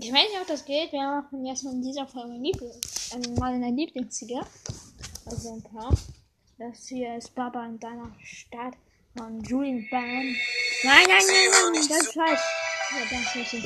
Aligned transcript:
Ich 0.00 0.12
weiß 0.12 0.28
nicht, 0.30 0.40
ob 0.40 0.46
das 0.46 0.64
geht. 0.64 0.92
Wir 0.92 1.00
machen 1.00 1.44
erstmal 1.44 1.74
in 1.74 1.82
dieser 1.82 2.06
Folge 2.06 2.34
Lieblings 2.34 3.10
äh, 3.12 3.18
mal 3.38 3.52
eine 3.52 3.70
Lieblingsliga. 3.70 4.46
Also 5.26 5.54
ein 5.54 5.62
paar. 5.62 5.92
Das 6.56 6.86
hier 6.88 7.16
ist 7.16 7.34
Baba 7.34 7.66
in 7.66 7.80
deiner 7.80 8.14
Stadt 8.22 8.74
von 9.16 9.42
Julian 9.42 9.86
Bam. 9.90 10.02
Nein, 10.02 10.36
nein, 10.84 11.06
nein, 11.08 11.50
nein, 11.50 11.72
das 11.74 11.90
ist 11.90 12.14
falsch. 12.14 12.40
Ja, 12.90 12.98
das 13.10 13.34
ist 13.36 13.54
es. 13.54 13.64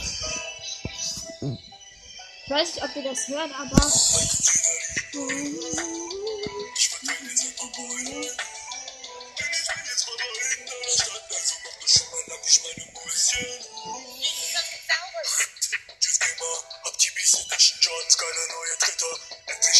Ich 2.44 2.50
weiß 2.50 2.74
nicht, 2.76 2.84
ob 2.84 2.96
ihr 2.96 3.04
das 3.04 3.28
hört, 3.28 3.50
aber. 3.60 3.80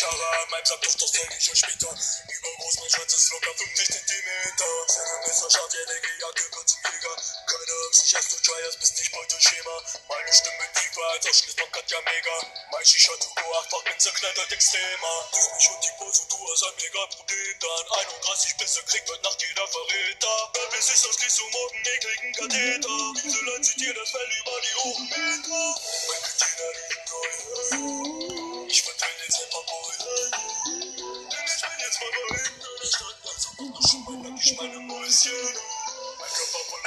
Haare 0.01 0.41
an 0.41 0.51
meinem 0.51 0.65
Sack, 0.65 0.81
doch 0.81 0.95
das 0.97 1.13
zeig 1.13 1.37
ich 1.37 1.53
euch 1.53 1.59
später. 1.59 1.93
Übergroß, 1.93 2.75
mein 2.81 2.91
Schwanz 2.91 3.13
ist 3.13 3.31
locker 3.31 3.55
50 3.55 3.87
Zentimeter. 3.93 4.73
Seine 4.89 5.21
Messer 5.21 5.49
ja, 5.53 5.67
Digga, 5.69 6.13
Jacke 6.17 6.45
wird 6.49 6.69
zum 6.69 6.81
Jäger. 6.81 7.17
Keine 7.45 7.73
Angst, 7.85 8.01
ich 8.01 8.29
du 8.29 8.37
Triers, 8.41 8.77
bist 8.81 8.97
nicht 8.97 9.13
Beuteschema. 9.13 9.77
Meine 10.09 10.33
Stimme 10.33 10.65
tiefer 10.73 11.05
als 11.13 11.27
Ausschlussbock 11.29 11.77
hat 11.77 11.91
ja 11.91 12.01
mega. 12.09 12.37
Mein 12.73 12.87
Shisha 12.87 13.13
to 13.21 13.29
go, 13.37 13.53
achtfach 13.61 13.85
bin 13.85 13.99
zerknattert 14.01 14.53
extremer. 14.53 15.29
Dies 15.35 15.49
mich 15.53 15.69
und 15.69 15.85
die 15.85 15.93
Pose, 16.01 16.23
du 16.25 16.39
hast 16.41 16.65
ein 16.65 16.77
mega 16.81 17.07
Problem. 17.13 17.59
Dann 17.61 17.99
31 18.01 18.57
Bisse 18.57 18.83
kriegt 18.85 19.11
heute 19.11 19.23
Nacht 19.23 19.43
jeder 19.45 19.69
Verräter. 19.69 20.51
Wer 20.55 20.67
bis 20.73 20.89
ist 20.89 21.05
das 21.05 21.15
schließt 21.21 21.39
du 21.39 21.49
morgen 21.53 21.85
ekligen 21.85 22.33
Katheter. 22.33 22.97
Diese 23.21 23.45
Leute 23.45 23.63
zieht 23.63 23.81
dir 23.81 23.93
das 23.93 24.09
Fell 24.09 24.31
über 24.41 24.57
die 24.57 24.75
Ohren 24.89 25.05
Meter. 25.05 25.81
Mein 26.09 26.23
Katina 26.25 26.82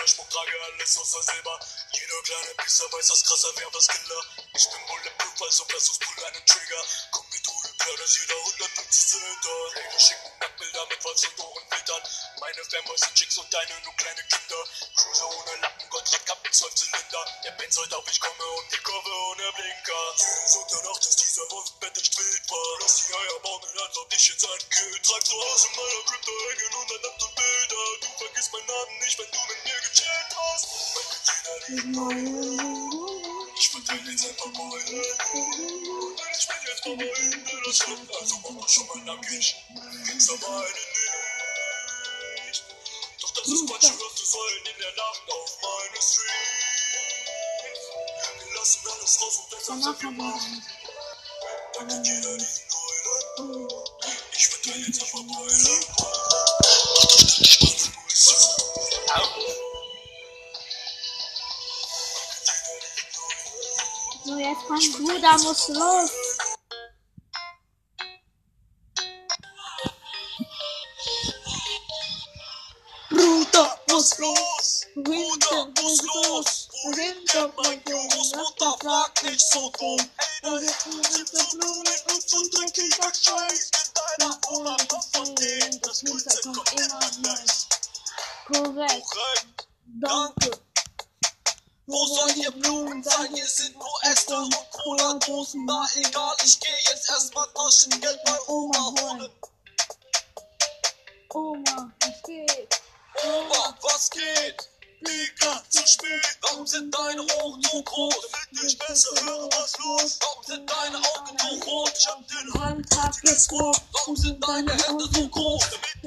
Schmuck, 0.08 0.30
trage 0.30 0.62
alles 0.62 0.98
außer 0.98 1.24
Silber. 1.24 1.60
Jeder 1.92 2.22
kleine 2.22 2.54
Pisser 2.62 2.86
weiß, 2.92 3.08
dass 3.08 3.24
krasser 3.26 3.56
wäre 3.58 3.74
was 3.74 3.88
Killer. 3.88 4.22
Ich 4.54 4.70
bin 4.70 4.86
bulletproof, 4.86 5.42
also 5.42 5.66
pull 5.66 6.26
einen 6.26 6.46
Trigger. 6.46 6.84
Komm 7.10 7.26
mit 7.32 7.48
Ruhe, 7.48 7.74
klar, 7.80 7.98
dass 7.98 8.18
jeder 8.20 8.36
150 8.36 9.08
Zylinder. 9.08 9.58
Läger 9.74 10.00
schicken 10.00 10.32
Nacktbilder 10.40 10.86
mit 10.90 11.06
Walz 11.06 11.24
und 11.26 11.40
Ohrenfiltern. 11.40 12.04
Meine 12.40 12.64
Fanboys 12.66 13.02
sind 13.02 13.16
Chicks 13.16 13.38
und 13.38 13.52
deine 13.52 13.82
nur 13.82 13.96
kleine 13.96 14.24
Kinder. 14.30 14.62
Cruiser 14.96 15.28
ohne 15.28 15.56
Lappen, 15.62 15.90
Gottrad, 15.90 16.26
Kappen, 16.26 16.54
12 16.54 16.76
Zylinder. 16.76 17.26
Der 17.44 17.52
Benz 17.52 17.78
heute 17.78 17.98
auf, 17.98 18.06
ich 18.08 18.20
komme 18.20 18.46
und 18.46 18.72
die 18.72 18.84
Kurve 18.84 19.10
ohne 19.10 19.52
Blinker. 19.54 20.04
Jede 20.18 20.50
Sonntagnacht 20.50 21.06
ist 21.06 21.20
dieser 21.20 21.50
Wolfsbett 21.50 21.98
echt 21.98 22.18
wild 22.18 22.50
war. 22.52 22.75
Lass 22.86 23.08
die 23.08 23.14
Eier 23.16 23.40
bauen 23.42 23.64
und 23.64 23.82
antwort 23.82 24.14
dich 24.14 24.30
in 24.30 24.38
sein 24.38 24.62
Kind. 24.70 25.04
Trag 25.04 25.26
zu 25.26 25.34
Hause 25.34 25.68
in 25.70 25.76
meiner 25.76 26.06
Krypto 26.06 26.32
hängen 26.32 26.76
und 26.76 26.92
ein 26.94 27.02
Laptop 27.02 27.36
Bilder. 27.36 27.86
Du 28.00 28.08
vergisst 28.16 28.54
meinen 28.54 28.68
Namen 28.68 29.00
nicht, 29.00 29.18
wenn 29.18 29.32
du 29.32 29.40
mit 29.50 29.60
mir 29.66 29.80
gechillt 29.82 30.32
hast. 30.38 30.68
Mein 30.94 31.08
Katina 31.10 32.06
liegt 32.14 33.26
ich 33.58 33.70
verteile 33.70 34.12
jetzt 34.12 34.26
ein 34.26 34.36
paar 34.36 34.52
Beulen. 34.52 34.86
Denn 34.86 35.02
ich 36.38 36.48
bin 36.48 36.62
jetzt 36.68 36.86
Mama 36.86 37.02
in 37.02 37.64
der 37.66 37.74
Stadt, 37.74 38.22
also 38.22 38.36
mach 38.44 38.54
doch 38.62 38.70
schon 38.70 38.86
mal 38.86 39.16
nackig. 39.16 39.56
Kennst 40.06 40.30
aber 40.30 40.48
eine 40.58 40.70
nicht. 42.46 42.64
Doch 43.20 43.32
das 43.32 43.48
ist 43.48 43.66
Quatsch, 43.68 43.90
hörst 43.90 44.20
du 44.20 44.26
sollen 44.26 44.66
in 44.76 44.80
der 44.80 44.94
Nacht 44.94 45.24
auf 45.32 45.58
meine 45.64 46.02
Street. 46.04 46.86
Wir 48.46 48.54
lassen 48.54 48.88
alles 48.88 49.22
raus 49.22 49.38
und 49.40 49.50
deshalb 49.58 49.82
sind 49.82 50.02
wir 50.04 50.12
machen. 50.12 50.64
Da 51.74 51.84
kennt 51.84 52.08
jeder 52.08 52.38
diesen 52.38 52.56
Keulen. 52.58 52.65
Ich 53.38 54.48
verteile 54.48 54.86
jetzt 54.88 55.14
meine 55.14 55.28
Mäuschen. 55.28 55.82
So, 64.24 64.38
jetzt 64.38 64.62
komm 64.68 65.06
du, 65.06 65.22
da 65.22 65.38
musst 65.38 65.68
du 65.68 65.74
los. 65.74 66.12
Bruder 73.10 73.80
muss 73.90 74.18
los, 74.18 74.86
Bruder 74.96 75.66
muss 75.82 76.02
los. 76.02 76.70
Kommt 77.32 77.58
mein 77.58 77.84
Großmutter, 77.84 78.78
fragt 78.82 79.24
nicht 79.24 79.42
so 79.52 79.70
dumm. 79.78 80.10
Ey, 80.46 80.52
da 80.52 80.60
sind 80.60 81.30
so 81.30 81.58
Blumen 81.58 81.88
und 82.14 82.30
so 82.30 82.38
dreckiger 82.52 83.12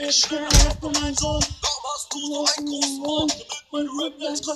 du 0.08 0.14
so 1.18 2.46
einen 2.56 2.66
großen 2.66 2.98
Mund? 3.00 3.30
Damit 3.70 3.72
mein 3.72 3.86
Rap 4.00 4.14
jetzt 4.18 4.46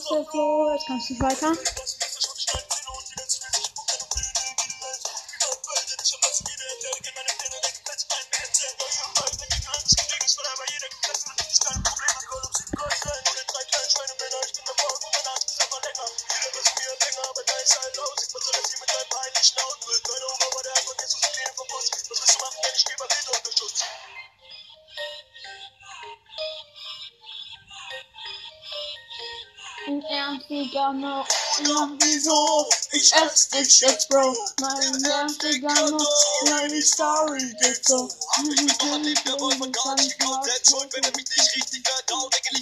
kannst 0.87 1.11
du 1.11 1.21
weiter. 1.21 1.53
Wieso? 32.01 32.69
Ich 32.93 33.13
ess 33.13 33.49
dich 33.49 33.81
jetzt, 33.81 34.09
Bro. 34.09 34.37
Mein 34.61 35.05
Ernst, 35.05 35.43
Digga, 35.43 35.75
no. 35.91 35.99
Meine 36.45 36.83
Story 36.83 37.55
geht 37.61 37.87
so. 37.87 38.09
Ich 38.49 38.57
bin 38.57 38.67
doch 38.67 39.03
dem 39.03 39.15
der 39.25 39.37
Boy 39.39 39.57
von 39.57 39.73
gar 39.73 39.95
nicht 39.97 40.19
geglaubt. 40.19 40.45
Selbst 40.45 40.71
schuld, 40.71 40.93
wenn 40.95 41.05
er 41.05 41.11
mich 41.17 41.27
nicht 41.29 41.57
richtig. 41.57 41.83
Decke 41.83 42.55
liefert 42.55 42.62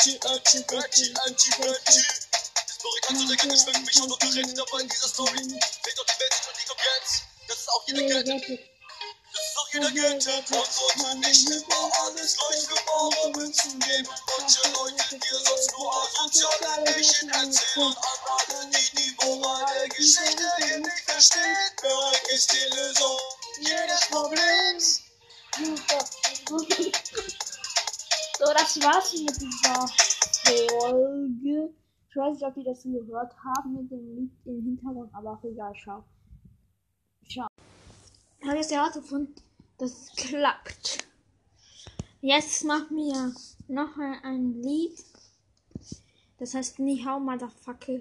Ötchi, 0.00 0.64
Ötchi. 0.72 1.12
Das 1.12 2.78
Porix 2.80 3.06
kann 3.06 3.18
so 3.18 3.24
lecker, 3.26 3.48
das 3.48 3.62
schmeckt 3.62 3.84
mich 3.84 4.00
auch 4.00 4.06
noch 4.06 4.18
gerettet. 4.18 4.58
Aber 4.58 4.80
in 4.80 4.88
dieser 4.88 5.08
Story 5.08 5.36
fehlt 5.36 5.98
doch 5.98 6.06
die 6.06 6.20
Welt 6.20 6.34
und 6.48 6.56
die 6.56 6.66
kommt 6.68 6.80
jetzt. 6.80 7.22
Das 7.46 7.58
ist 7.58 7.68
auch 7.68 7.84
jeder 7.86 8.02
Geld. 8.02 8.26
Das 8.28 9.44
ist 9.44 9.58
auch 9.58 9.72
jeder 9.74 9.90
Geld. 9.90 10.14
Und 10.14 10.72
sollte 10.72 11.16
nicht 11.18 11.50
immer 11.50 11.92
alles 12.00 12.34
gleich 12.34 12.64
für 12.64 12.82
bare 12.86 13.30
Münzen 13.36 13.78
geben. 13.78 14.08
Manche 14.38 14.68
Leute 14.70 15.18
dir 15.18 15.38
sonst 15.44 15.72
nur 15.72 16.02
asoziale 16.02 16.80
Märchen 16.80 17.28
erzählen. 17.28 17.86
Und 17.86 17.98
an 17.98 18.18
alle, 18.48 18.70
die 18.70 18.96
die 18.96 19.16
Moral 19.22 19.74
der 19.74 19.88
Geschichte 19.88 20.50
hier 20.64 20.78
nicht 20.78 21.04
verstehen. 21.04 21.56
Bereit 21.82 22.28
ist 22.28 22.50
die 22.50 22.74
Lösung 22.74 23.18
jedes 23.60 24.00
Problems. 24.08 25.02
Super. 25.58 26.89
Das 28.72 28.84
war's 28.84 29.12
mit 29.14 29.36
dieser 29.40 29.88
Folge. 30.78 31.74
Ich 32.08 32.16
weiß 32.16 32.34
nicht, 32.34 32.44
ob 32.44 32.56
ihr 32.56 32.64
das 32.64 32.84
gehört 32.84 33.34
haben 33.42 33.74
mit 33.74 33.90
dem 33.90 34.14
Lied 34.14 34.30
im 34.44 34.62
Hintergrund, 34.62 35.12
aber 35.12 35.32
auch 35.32 35.42
egal, 35.42 35.72
schau. 35.74 36.04
Ciao. 37.28 37.48
habe 38.46 38.56
jetzt 38.58 38.70
herausgefunden, 38.70 39.34
das 39.78 40.12
klappt. 40.14 41.08
Jetzt 42.20 42.62
machen 42.62 42.96
wir 42.96 43.34
noch 43.66 43.98
ein 44.22 44.62
Lied. 44.62 45.04
Das 46.38 46.54
heißt 46.54 46.78
Ni 46.78 47.02
Hao 47.04 47.18
Motherfucker. 47.18 47.98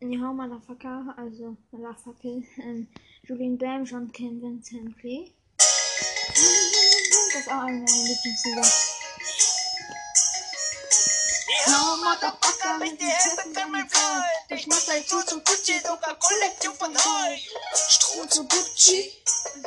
Ni 0.00 0.18
Hao 0.18 0.32
Motherfucker, 0.32 1.14
also 1.16 1.56
Motherfucker. 1.70 2.42
Ähm, 2.58 2.88
Julian 3.22 3.56
Bam, 3.56 3.84
John 3.84 4.10
Kim, 4.10 4.42
Vincent 4.42 5.00
Lee. 5.04 5.32
Das 5.56 7.36
ist 7.38 7.48
auch 7.48 7.60
eine 7.60 7.78
meiner 7.78 8.08
Lieblingslieder. 8.08 8.95
No, 11.66 11.96
Motherfucker, 11.96 12.78
helfen 12.80 13.52
kann 13.52 13.70
mein 13.72 13.88
Freund. 13.88 14.24
Ich 14.50 14.66
mach 14.66 14.80
dein 14.86 15.04
Schuh 15.04 15.22
zum 15.22 15.42
Gucci, 15.44 15.78
sogar 15.80 16.16
Kollektion 16.18 16.74
von 16.74 16.92
neu. 16.92 17.38
Stroh 17.74 18.26
zu 18.26 18.46
Gucci? 18.46 19.12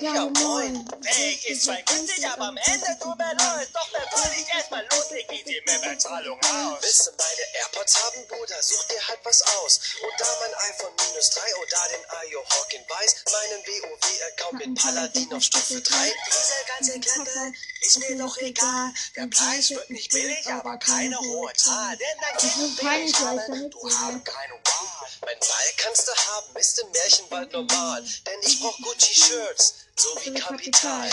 Ja, 0.02 0.30
moin. 0.30 0.88
Weg 1.02 1.50
ist 1.50 1.64
zwar 1.64 1.82
günstig, 1.82 2.26
aber 2.26 2.46
am 2.46 2.58
Ende 2.58 2.98
tut 3.02 3.18
mir 3.18 3.34
leid. 3.36 3.68
Doch 3.74 4.32
ich 4.32 4.48
erstmal 4.48 4.86
loslegen, 4.92 5.30
wie 5.30 5.44
die 5.44 5.62
Mehrwertzahlung 5.66 6.40
aus. 6.40 6.82
Willst 6.82 7.08
du 7.08 7.12
meine 7.18 7.46
AirPods 7.60 8.04
haben, 8.04 8.28
Bruder? 8.28 8.64
Such 8.64 8.88
dir 8.88 9.08
halt 9.08 9.20
was 9.24 9.42
aus. 9.42 9.80
Und 10.02 10.14
da 10.18 10.26
mein 10.40 10.54
iPhone 10.72 10.94
minus 10.96 11.30
3 11.32 11.56
oder 11.56 11.78
den 11.92 12.10
Ayo 12.12 12.46
Hawkin 12.50 12.84
weiß, 12.88 13.16
meinen 13.26 13.62
WoW-Account 13.66 14.66
mit 14.66 14.82
Paladin 14.82 15.34
auf 15.34 15.44
Stufe 15.44 15.82
3. 15.82 16.14
Diese 16.28 16.54
ganze 16.68 17.00
Klette 17.00 17.54
ist 17.82 18.00
mir 18.00 18.18
doch 18.18 18.38
egal. 18.38 18.94
Der 19.18 19.28
Preis 19.28 19.70
wird 19.72 19.90
nicht 19.90 20.12
billig, 20.12 20.48
aber 20.48 20.78
keine 20.78 21.20
hohe 21.20 21.54
Zahl. 21.54 21.98
Denn 21.98 22.08
dein 22.22 22.38
ist 22.38 22.58
will 22.58 23.04
ich 23.04 23.10
ich 23.10 23.20
haben, 23.20 23.70
du 23.70 23.90
singe. 23.90 24.00
haben 24.00 24.24
keine 24.24 24.54
Wahl. 24.54 25.10
Mein 25.26 25.40
Ball 25.40 25.74
kannst 25.78 26.08
du 26.08 26.12
haben, 26.14 26.56
ist 26.56 26.80
im 26.80 26.92
Märchenwald 26.92 27.52
normal. 27.52 28.02
Denn 28.02 28.40
ich 28.44 28.60
brauch 28.62 28.78
Gucci-Shirts, 28.80 29.74
so 30.00 30.16
wie 30.24 30.40
Kapital. 30.40 31.10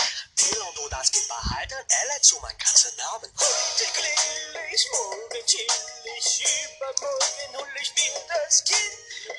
Du 0.75 0.87
das 0.89 1.11
Kind 1.11 1.27
behalten, 1.27 1.73
elle 1.73 2.21
zu 2.21 2.39
meinen 2.39 2.57
ganzen 2.57 2.95
Namen. 2.95 3.29
Heute 3.37 3.91
grill 3.93 4.73
ich, 4.73 4.87
morgen 4.91 5.45
chill 5.45 5.67
ich, 6.17 6.45
übermorgen 6.77 7.57
hol 7.57 7.67
ich 7.81 7.93
mir 7.95 8.21
das 8.29 8.63
Kind. 8.63 8.79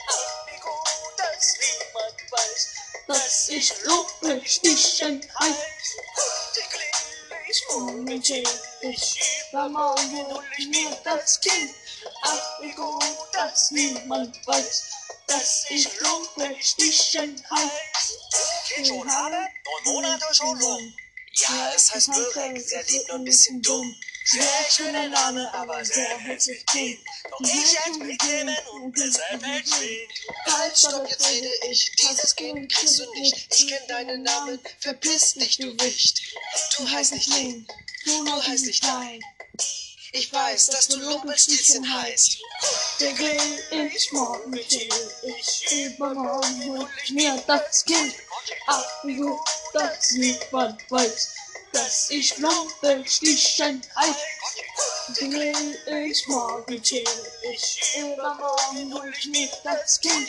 Ach, 0.09 0.47
wie 0.47 0.61
gut, 0.61 1.17
dass 1.17 1.57
niemand 1.61 2.33
weiß, 2.33 2.69
dass 3.07 3.49
ich 3.49 3.73
Lupe 3.85 4.43
stichen 4.45 5.23
heiß. 5.41 5.57
Heute 6.17 6.69
grill 6.71 7.49
ich, 7.49 7.65
morgen 7.71 8.23
chill 8.23 8.49
ich, 8.83 9.21
übermorgen 9.51 10.27
hol 10.27 10.45
ich 10.59 10.67
mir 10.67 10.91
das 11.05 11.41
Kind. 11.41 11.75
Ach, 12.23 12.61
wie 12.61 12.73
gut, 12.73 13.03
dass 13.33 13.71
niemand 13.71 14.47
weiß, 14.47 14.85
dass 15.27 15.65
ich 15.71 15.89
Lupe 16.01 16.55
stichen 16.61 17.43
heiß. 17.51 17.79
Kind 18.31 18.58
schon 18.85 19.11
habe, 19.11 19.37
neun 19.65 19.95
Monate 19.95 20.35
schon 20.35 20.61
rum. 20.61 20.95
Ja, 21.35 21.73
es 21.75 21.95
heißt 21.95 22.13
Börek, 22.13 22.61
sehr 22.61 22.83
lieb, 22.85 23.09
nur 23.09 23.19
ein 23.19 23.25
bisschen 23.25 23.63
dumm. 23.63 23.95
Sehr 24.25 24.43
schöner 24.71 25.09
Name, 25.09 25.53
aber 25.55 25.83
sehr 25.85 26.19
herzlich 26.19 26.67
klingt. 26.67 27.01
Doch 27.31 27.41
ich 27.41 27.81
als 27.81 27.97
mitnehmen 27.97 28.57
und 28.73 28.99
deshalb 28.99 29.43
entschwind. 29.43 30.13
Halt, 30.47 30.77
stopp, 30.77 31.09
jetzt 31.09 31.27
rede 31.31 31.51
ich. 31.71 31.91
Dieses 31.93 32.37
Kind 32.37 32.71
kriegst 32.71 32.99
du 32.99 33.11
nicht. 33.15 33.55
Ich 33.57 33.69
kenn 33.69 33.87
deinen 33.89 34.23
Namen. 34.23 34.59
Verpiss 34.81 35.35
dich, 35.35 35.57
du 35.57 35.73
Wicht. 35.81 36.21
Du 36.77 36.91
heißt 36.91 37.15
nicht 37.15 37.29
Lin. 37.29 37.67
Du 38.05 38.43
heißt 38.43 38.67
nicht 38.67 38.85
Dein. 38.85 39.21
Ich 40.13 40.33
weiß, 40.33 40.69
dass 40.69 40.89
du 40.89 40.99
Lumpelstießchen 40.99 41.95
heißt. 41.95 42.39
Der 43.01 43.13
grill 43.13 43.93
ich, 43.95 44.13
morgen 44.13 44.53
chill 44.69 44.89
ich, 45.23 45.73
übermorgen 45.73 46.65
hol 46.65 46.89
ich 47.05 47.11
mir 47.11 47.43
das 47.47 47.85
Kind. 47.85 48.15
Ach, 48.67 49.05
wie 49.05 49.17
gut, 49.17 49.39
dass 49.73 50.13
niemand 50.13 50.91
weiß, 50.91 51.29
dass 51.73 52.11
ich 52.11 52.37
Lumpelstichen 52.39 53.83
heiß. 53.97 54.17
Grill 55.15 55.79
ich, 56.07 56.29
morgen 56.29 56.83
chill 56.83 57.05
ich, 57.53 57.81
übermorgen 57.97 58.95
hol 58.95 59.13
ich 59.17 59.27
mir 59.27 59.49
das 59.65 60.01
Kind. 60.01 60.29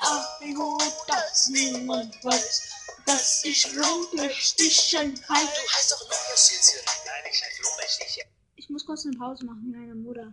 Ach, 0.00 0.40
wie 0.40 0.52
gut, 0.52 0.82
dass 1.06 1.48
niemand 1.48 2.24
weiß, 2.24 2.62
dass 3.06 3.44
ich 3.44 3.72
Lumpelstichen 3.72 5.14
heiß. 5.28 5.48
Du 5.48 5.76
heißt 5.76 5.92
doch 5.92 6.00
Lumpelstießchen. 6.00 6.80
Nein, 7.04 7.24
ich 7.30 7.42
heiße 7.42 7.62
Lumpelstießchen. 7.62 8.24
Ich 8.56 8.70
muss 8.70 8.84
kurz 8.84 9.04
eine 9.04 9.16
Pause 9.16 9.44
machen, 9.44 9.70
meine 9.70 9.94
Mutter. 9.94 10.32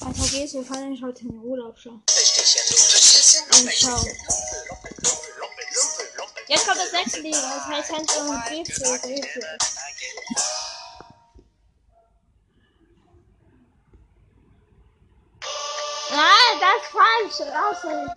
Also 0.00 0.36
geht's, 0.36 0.54
wir 0.54 0.64
fahren 0.64 0.82
nämlich 0.82 1.02
heute 1.02 1.22
in 1.22 1.30
den 1.30 1.40
Urlaub 1.40 1.78
schon. 1.78 2.02
Ciao. 2.06 2.26
Lumpelstießchen. 2.26 3.46
Lumpel, 3.50 3.74
Lumpel, 3.82 4.64
Lumpel, 4.68 4.92
Lumpel, 5.02 5.02
Lumpel. 5.02 5.35
Jetzt 6.48 6.66
kommt 6.66 6.78
das 6.78 6.92
nächste 6.92 7.20
Lied, 7.20 7.34
das 7.34 7.66
heißt 7.66 7.92
Hans 7.92 8.16
und 8.16 8.44
Brezel, 8.44 8.98
Brezel. 9.00 9.58
Nein, 16.10 16.60
das 16.60 16.82
ist 16.82 17.38
falsch. 17.38 17.52
Raus. 17.52 18.16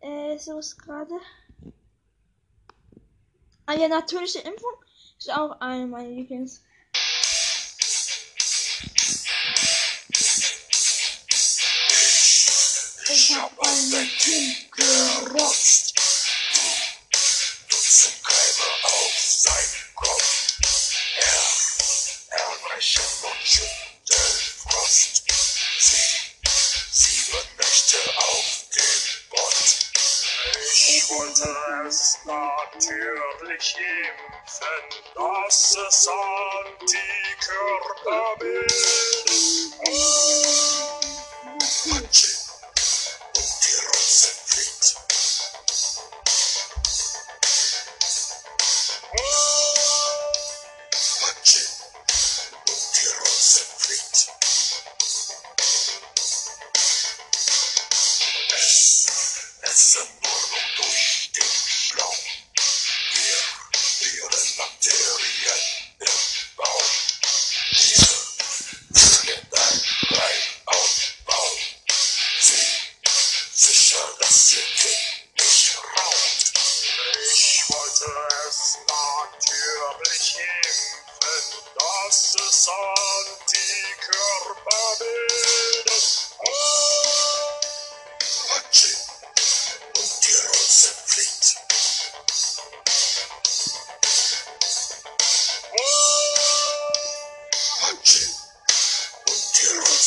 Äh, 0.00 0.38
so 0.38 0.58
ist 0.58 0.78
gerade. 0.78 1.14
Ah 3.66 3.74
ja, 3.74 3.88
natürliche 3.88 4.38
Impfung 4.40 4.74
ist 5.18 5.30
auch 5.30 5.60
eine 5.60 5.86
meiner 5.86 6.08
Lieblings. 6.08 6.62
Ich 13.12 13.36
hab 13.36 13.58
ein 13.58 14.10
Kind 14.18 14.72
gerotzt. 14.72 15.79
Natürlich 33.60 33.76
impfen, 33.76 35.02
dass 35.14 35.76
es 35.76 36.08
Antikörper 36.78 38.36
bildet. 38.38 39.09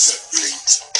Die 0.03 0.92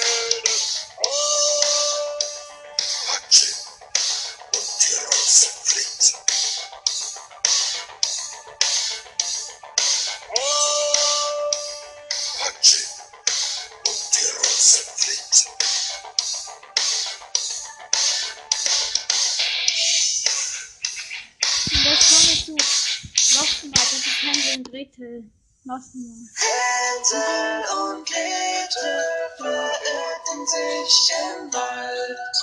Gretel. 24.97 25.31
Losten 25.65 26.31
Hänsel 26.35 27.65
und 27.77 28.07
Gretel 28.07 29.05
verirrten 29.37 30.47
sich 30.47 31.13
im 31.21 31.53
Wald. 31.53 32.37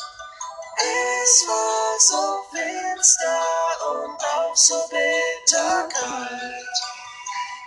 Es 0.78 1.48
war 1.48 2.00
so 2.00 2.44
finster 2.52 3.42
und 3.90 4.24
auch 4.24 4.56
so 4.56 4.76
bitterkalt. 4.90 6.78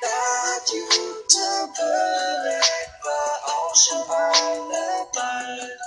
Das 0.02 0.70
gute 0.70 1.68
Bericht 1.74 2.92
war 3.02 3.40
auch 3.44 3.74
schon 3.74 4.06
bald. 4.06 5.80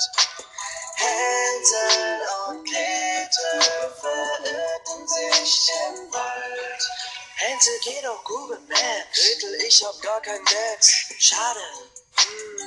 Hänsel 0.95 2.19
und 2.49 2.65
Gretel 2.65 3.61
verirrten 4.01 5.07
sich 5.07 5.71
im 5.87 6.11
Wald. 6.11 6.38
Hänsel 7.59 7.79
geht 7.79 8.05
auf 8.05 8.23
Google 8.23 8.59
Maps. 8.69 8.79
Gretel, 9.13 9.53
ich 9.67 9.83
hab 9.83 10.01
gar 10.01 10.21
kein 10.21 10.41
Netz. 10.43 10.91
Schade. 11.17 11.59
Hm. 12.15 12.57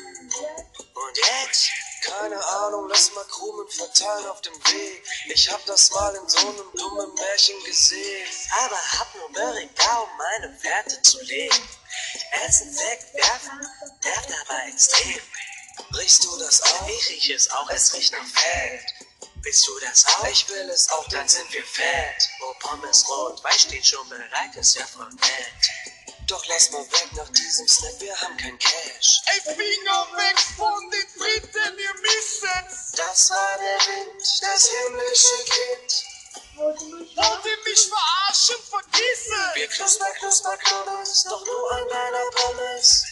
Und 0.95 1.17
jetzt? 1.17 1.71
Keine 2.03 2.45
Ahnung, 2.45 2.89
lass 2.89 3.15
mal 3.15 3.25
Krumen 3.25 3.67
verteilen 3.69 4.27
auf 4.27 4.43
dem 4.43 4.55
Weg. 4.55 5.03
Ich 5.29 5.51
hab 5.51 5.65
das 5.65 5.91
mal 5.93 6.15
in 6.17 6.29
so 6.29 6.41
einem 6.41 6.71
dummen 6.75 7.15
Märchen 7.15 7.65
gesehen. 7.65 8.29
Aber 8.65 8.77
hab 8.77 9.15
nur 9.15 9.31
da, 9.33 9.99
um 9.99 10.09
meine 10.19 10.63
Werte 10.63 11.01
zu 11.01 11.23
legen. 11.23 11.69
Essen 12.47 12.77
wegwerfen, 12.77 13.61
nervt 14.05 14.31
aber 14.43 14.67
extrem. 14.69 15.23
Riechst 15.97 16.25
du 16.25 16.37
das 16.39 16.61
auch? 16.63 16.89
Ich 16.89 17.09
rieche 17.09 17.35
es 17.35 17.51
auch, 17.51 17.71
es 17.71 17.95
riecht 17.95 18.13
nach 18.13 18.27
Fett. 18.27 19.12
Willst 19.45 19.67
du 19.67 19.79
das 19.81 20.07
auch? 20.07 20.25
Ich 20.27 20.49
will 20.49 20.71
es 20.71 20.89
auch, 20.93 21.09
dann 21.09 21.29
sind 21.29 21.53
wir 21.53 21.65
fett. 21.65 22.29
Oh, 22.43 22.55
Pommes 22.61 23.09
rot, 23.09 23.43
Weiß 23.43 23.63
steht 23.63 23.85
schon 23.85 24.09
bereit, 24.09 24.55
ist 24.55 24.77
ja 24.77 24.87
voll 24.87 25.09
nett. 25.09 25.93
Doch 26.29 26.47
lass 26.47 26.71
mal 26.71 26.85
weg 26.93 27.09
nach 27.17 27.29
diesem 27.31 27.67
Snap, 27.67 28.01
wir 28.01 28.21
haben 28.21 28.37
kein 28.37 28.57
Cash. 28.59 29.21
Ey, 29.27 29.41
Finger 29.57 30.07
weg 30.15 30.39
von 30.57 30.91
den 30.91 31.09
Fritten, 31.09 31.79
ihr 31.79 31.95
Misses! 32.03 32.93
Das 32.97 33.31
war 33.31 33.59
der 33.59 33.79
Wind, 33.87 34.23
das 34.41 34.69
himmlische 34.69 35.45
Kind. 35.45 36.05
Wollt 36.55 37.45
ihr 37.45 37.59
mich 37.65 37.89
verarschen, 37.89 38.57
vergiss 38.71 39.29
Wir 39.55 39.69
knusper, 39.69 40.13
knusper, 40.21 40.57
knubbers, 40.57 41.25
doch 41.25 41.45
nur 41.45 41.73
an 41.73 41.89
deiner 41.89 42.31
Pommes. 42.31 43.05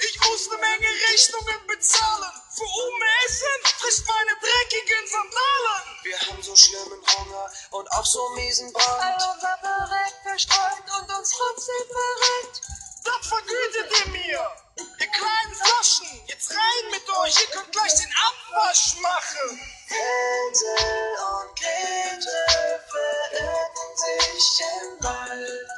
Ich 0.00 0.20
muss 0.20 0.48
eine 0.50 0.60
Menge 0.60 0.88
Rechnungen 1.10 1.66
bezahlen. 1.66 2.45
Für 2.56 2.64
Umessen 2.64 3.60
frisst 3.80 4.06
meine 4.08 4.32
dreckigen 4.40 5.06
Sandalen. 5.06 5.88
Wir 6.04 6.18
haben 6.20 6.42
so 6.42 6.56
schlimmen 6.56 7.02
Hunger 7.18 7.50
und 7.72 7.92
auch 7.92 8.06
so 8.06 8.30
miesen 8.30 8.72
Brand. 8.72 9.02
All 9.02 9.34
unser 9.34 9.58
Bericht 9.60 10.16
verstreut 10.22 10.84
und 10.98 11.18
uns 11.18 11.32
trotzdem 11.36 11.84
verreckt. 11.92 12.60
Das 13.04 13.26
vergütet 13.28 13.92
ihr 14.00 14.10
mir. 14.10 14.50
Ihr 14.76 15.06
kleinen 15.06 15.54
Flaschen, 15.54 16.22
jetzt 16.28 16.50
rein 16.50 16.90
mit 16.92 17.06
euch. 17.18 17.38
Ihr 17.38 17.46
könnt 17.48 17.72
gleich 17.72 17.94
den 17.94 18.14
Abwasch 18.24 18.94
machen. 19.02 19.60
Hänsel 19.88 21.16
und 21.28 21.60
Gretel 21.60 22.80
verirrten 22.88 23.96
sich 23.96 24.60
im 24.60 25.04
Wald. 25.04 25.75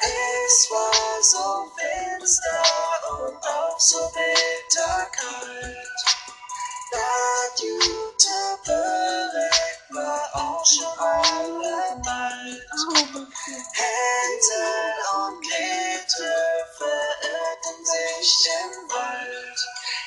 Es 0.00 0.70
war 0.70 1.22
so 1.22 1.72
finster 1.76 2.62
und 3.18 3.36
auch 3.46 3.80
so 3.80 4.10
bitterkalt. 4.10 5.88
Das 6.90 7.60
gute 7.60 8.58
Bericht 8.64 9.80
war 9.90 10.30
auch 10.34 10.64
schon 10.64 10.96
bald. 10.96 11.36
Hänsel 13.72 14.92
und 15.16 15.42
Gretel 15.42 16.66
verirrten 16.76 17.84
sich 17.84 18.48
im 18.62 18.88
Wald. 18.90 19.58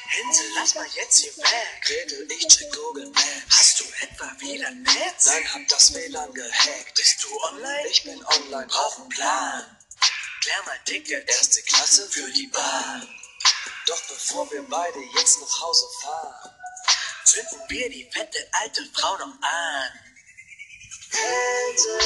Hänsel, 0.08 0.46
lass 0.56 0.76
mal 0.76 0.88
jetzt 0.96 1.18
hier 1.18 1.36
weg. 1.38 1.82
Gretel, 1.84 2.28
ich 2.32 2.48
check 2.48 2.72
Google 2.74 3.08
Maps. 3.08 3.28
Hast 3.50 3.80
du 3.80 3.86
etwa 4.02 4.32
WLAN 4.40 4.84
Netz? 4.84 5.26
Nein, 5.26 5.54
hab 5.54 5.68
das 5.68 5.94
WLAN 5.94 6.34
gehackt. 6.34 6.96
Bist 6.96 7.24
du 7.24 7.42
online? 7.50 7.88
Ich 7.90 8.04
bin 8.04 8.24
online, 8.26 8.68
brauch 8.68 9.00
einen 9.00 9.10
Plan. 9.10 9.79
Klär 10.50 10.66
mal 10.66 10.80
Ticket, 10.84 11.30
erste 11.30 11.62
Klasse 11.62 12.10
für 12.10 12.32
die 12.32 12.48
Bahn. 12.48 13.08
Doch 13.86 14.02
bevor 14.08 14.50
wir 14.52 14.64
beide 14.64 15.00
jetzt 15.16 15.40
nach 15.42 15.62
Hause 15.62 15.86
fahren, 16.02 16.52
zünden 17.24 17.60
wir 17.68 17.88
die 17.92 18.10
fette 18.12 18.40
alte 18.54 18.84
Frau 18.92 19.16
noch 19.18 19.36
an. 19.42 19.92
Hänsel 21.12 22.00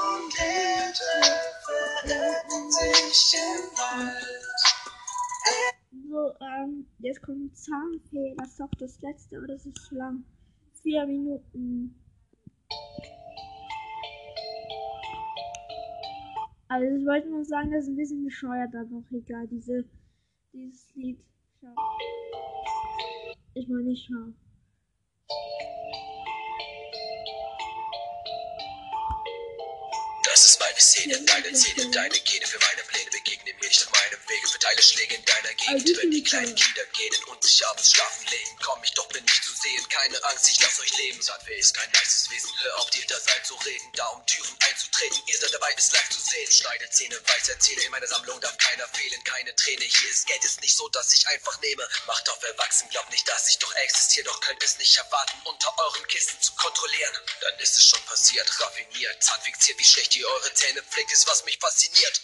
und 0.00 0.34
Gretel 0.34 1.40
verirrten 1.66 2.72
sich 2.72 3.34
im 3.34 3.76
Wald. 3.76 4.26
So, 6.08 6.34
ähm, 6.40 6.86
jetzt 7.00 7.20
kommt 7.20 7.54
Zahnfee. 7.54 8.34
Das 8.38 8.48
ist 8.48 8.60
doch 8.60 8.70
das 8.78 8.98
letzte, 9.02 9.36
aber 9.36 9.48
das 9.48 9.66
ist 9.66 9.76
zu 9.76 9.96
lang. 9.96 10.24
Vier 10.82 11.04
Minuten. 11.04 11.94
Also 16.70 16.86
ich 16.86 17.04
wollte 17.04 17.28
nur 17.28 17.44
sagen, 17.44 17.72
das 17.72 17.82
ist 17.82 17.90
ein 17.90 17.96
bisschen 17.96 18.24
bescheuert, 18.24 18.72
aber 18.76 18.98
auch 18.98 19.10
egal. 19.10 19.44
Diese, 19.48 19.84
dieses 20.52 20.94
Lied. 20.94 21.18
Ich 23.54 23.68
meine 23.68 23.82
nicht 23.82 24.06
schau. 24.06 24.32
Ist 30.50 30.58
meine 30.58 30.80
Szene, 30.80 31.20
deine 31.26 31.56
Szene, 31.56 31.90
deine 31.92 32.18
Gene 32.26 32.44
für 32.44 32.58
meine 32.58 32.82
Pläne. 32.82 33.10
Begegne 33.10 33.54
mir 33.54 33.68
nicht 33.68 33.86
auf 33.86 33.92
meinem 33.92 34.18
Wege, 34.26 34.48
verteile 34.48 34.82
Schläge 34.82 35.14
in 35.14 35.24
deiner 35.24 35.54
Gegend. 35.54 35.98
Wenn 36.02 36.10
die 36.10 36.24
kleinen 36.24 36.54
Kinder 36.56 36.84
gehen 36.86 37.14
und 37.30 37.40
sich 37.44 37.64
abends 37.68 37.92
schlafen 37.92 38.26
legen, 38.26 38.58
komm 38.60 38.82
ich 38.82 38.90
doch, 38.94 39.06
bin 39.08 39.22
nicht 39.22 39.44
zu 39.44 39.52
sehen. 39.54 39.88
Keine 39.88 40.24
Angst, 40.24 40.48
ich 40.50 40.60
lass 40.60 40.80
euch 40.80 40.96
leben. 40.98 41.22
Sandweh 41.22 41.56
ist 41.56 41.72
kein 41.74 41.88
nices 41.90 42.30
Wesen, 42.30 42.50
hör 42.62 42.78
auf, 42.78 42.90
dir 42.90 43.06
da 43.06 43.20
seid 43.20 43.46
zu 43.46 43.54
reden. 43.54 43.92
Da 43.94 44.06
um 44.08 44.26
Türen 44.26 44.56
einzutreten, 44.58 45.22
ihr 45.26 45.38
seid 45.38 45.54
dabei, 45.54 45.72
es 45.76 45.92
live 45.92 46.08
zu 46.10 46.20
sehen. 46.20 46.50
Schneide 46.50 46.90
Zähne, 46.90 47.14
weiß 47.14 47.48
erzähle, 47.48 47.82
in 47.84 47.90
meiner 47.92 48.08
Sammlung 48.08 48.40
darf 48.40 48.56
keiner 48.58 48.88
fehlen. 48.88 49.22
Keine 49.22 49.54
Träne, 49.54 49.84
hier 49.84 50.10
ist 50.10 50.26
Geld, 50.26 50.44
ist 50.44 50.60
nicht 50.62 50.76
so, 50.76 50.88
dass 50.88 51.12
ich 51.12 51.28
einfach 51.28 51.60
nehme. 51.60 51.88
Macht 52.08 52.28
auf 52.28 52.42
erwachsen, 52.42 52.88
glaubt 52.90 53.10
nicht, 53.10 53.28
dass 53.28 53.48
ich 53.48 53.58
doch 53.58 53.72
existiere, 53.76 54.24
doch 54.24 54.40
könnt 54.40 54.62
es 54.64 54.78
nicht 54.78 54.96
erwarten, 54.96 55.40
unter 55.44 55.72
euren 55.78 56.06
Kisten 56.08 56.40
zu 56.42 56.52
kontrollieren. 56.56 57.14
Dann 57.40 57.58
ist 57.60 57.76
es 57.76 57.86
schon 57.86 58.02
passiert, 58.02 58.50
raffiniert, 58.60 59.22
zahnfixiert, 59.22 59.78
wie 59.78 59.84
schlecht 59.84 60.16
ihr 60.16 60.26
eure 60.40 60.54
Zähne 60.54 60.82
pflegt, 60.82 61.12
ist 61.12 61.28
was 61.28 61.44
mich 61.44 61.58
fasziniert. 61.58 62.20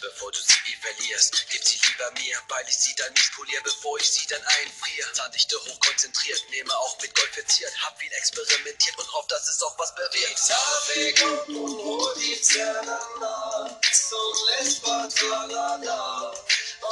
Bevor 0.00 0.32
du 0.32 0.38
sie 0.38 0.76
verlierst, 0.80 1.46
gib 1.50 1.64
sie 1.64 1.78
lieber 1.86 2.10
mir, 2.12 2.36
weil 2.48 2.68
ich 2.68 2.76
sie 2.76 2.94
dann 2.96 3.12
nicht 3.12 3.32
poliere, 3.34 3.62
bevor 3.62 3.98
ich 3.98 4.10
sie 4.10 4.26
dann 4.26 4.42
einfriere. 4.42 5.12
Zahndichte 5.12 5.56
hochkonzentriert, 5.56 6.42
nehme 6.50 6.76
auch 6.76 7.00
mit 7.00 7.14
Gold 7.14 7.30
verziert, 7.34 7.72
hab 7.82 7.98
viel 7.98 8.12
experimentiert 8.12 8.98
und 8.98 9.12
hoffe, 9.12 9.28
dass 9.28 9.48
es 9.48 9.62
auch 9.62 9.78
was 9.78 9.94
bewirkt. 9.94 10.38
Zahnweh 10.38 11.12
kommt 11.12 11.48
und 11.48 11.84
holt 11.84 12.16
die 12.16 12.40
Zähne 12.40 12.98
und 13.20 14.46
lässt 14.48 14.82
Batralala. 14.82 16.34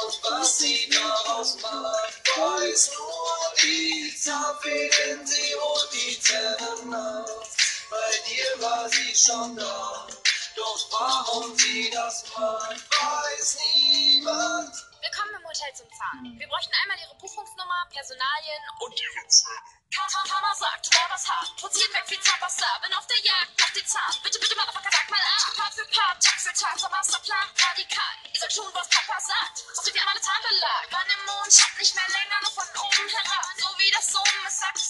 Und 0.03 0.23
was 0.23 0.59
sie 0.59 0.89
daraus 0.89 1.57
macht, 1.61 2.37
weiß 2.37 2.91
nur 2.97 3.53
die 3.61 4.15
Zahnweh, 4.17 4.89
denn 4.89 5.27
sie 5.27 5.55
holt 5.55 5.89
die 5.93 6.19
Zähne 6.21 6.85
nachts. 6.85 7.57
Bei 7.89 8.11
dir 8.29 8.61
war 8.61 8.89
sie 8.89 9.13
schon 9.13 9.55
da. 9.57 10.07
Doch 10.61 10.85
warum 10.93 11.57
sie 11.57 11.89
das 11.89 12.21
macht, 12.37 12.69
weiß 12.69 13.57
niemand. 13.73 14.69
Willkommen 15.01 15.33
im 15.41 15.45
Hotel 15.49 15.73
zum 15.73 15.89
Zahn. 15.89 16.21
Wir 16.37 16.45
bräuchten 16.45 16.69
einmal 16.83 17.01
Ihre 17.01 17.17
Buchungsnummer, 17.17 17.81
Personalien 17.89 18.61
Und 18.77 18.93
ihre 18.93 19.25
Zähne. 19.25 19.57
Kama, 19.89 20.21
Kama 20.29 20.53
sagt, 20.53 20.85
war 20.93 21.09
was 21.09 21.25
hart. 21.25 21.49
Produziert 21.57 21.89
weg 21.97 22.05
wie 22.13 22.21
Zahnpasta, 22.21 22.77
bin 22.85 22.93
auf 22.93 23.07
der 23.09 23.17
Jagd 23.25 23.57
nach 23.57 23.73
den 23.73 23.87
Zahn. 23.89 24.13
Bitte, 24.21 24.37
bitte, 24.37 24.53
Motherfucker, 24.53 24.91
sag 24.93 25.09
mal 25.09 25.17
A. 25.17 25.37
Part 25.57 25.73
für 25.73 25.87
Part, 25.97 26.21
Tag 26.21 26.37
für 26.37 26.53
Tag, 26.53 26.73
unser 26.77 26.89
Masterplan, 26.93 27.47
radikal. 27.57 28.15
Ihr 28.29 28.39
sollt 28.39 28.53
tun, 28.53 28.69
was 28.77 28.87
Papa 28.93 29.17
sagt. 29.17 29.65
So 29.81 29.89
wir 29.89 30.01
an 30.05 30.13
alle 30.13 30.21
Zahnbelag. 30.21 30.85
Mann 30.93 31.09
im 31.09 31.21
Mond, 31.25 31.49
schaut 31.49 31.73
nicht 31.81 31.95
mehr 31.97 32.09
länger, 32.13 32.37
nur 32.45 32.53
von 32.53 32.69
oben 32.85 33.09
herab. 33.09 33.49
So 33.57 33.69
wie 33.81 33.89
das 33.89 34.05
Summen, 34.13 34.45
es 34.45 34.59
sagt 34.61 34.80